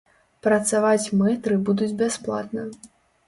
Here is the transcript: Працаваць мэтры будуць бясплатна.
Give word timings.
Працаваць 0.45 1.11
мэтры 1.19 1.59
будуць 1.67 1.91
бясплатна. 2.01 2.67